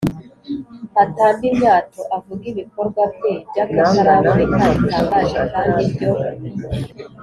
[1.03, 6.09] Atambe imyato: avuge ibikorwa bye by’akataraboneka, bitangaje kandi byo